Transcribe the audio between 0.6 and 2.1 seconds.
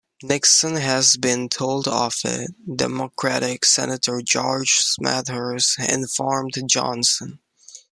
has been told